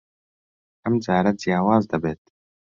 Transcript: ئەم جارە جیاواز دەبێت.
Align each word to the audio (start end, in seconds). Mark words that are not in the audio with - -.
ئەم 0.83 0.95
جارە 1.03 1.31
جیاواز 1.41 1.83
دەبێت. 1.91 2.21